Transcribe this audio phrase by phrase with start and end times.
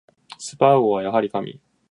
[0.39, 1.61] スパーゴはやはり神